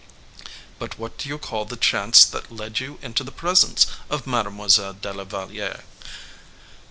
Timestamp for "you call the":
1.29-1.77